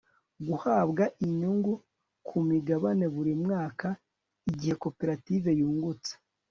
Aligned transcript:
guhabwa 0.47 1.03
inyungu 1.25 1.73
ku 2.27 2.35
migabane 2.49 3.05
buri 3.15 3.33
mwaka 3.43 3.87
igihe 4.49 4.73
koperative 4.83 5.49
yungutse 5.59 6.11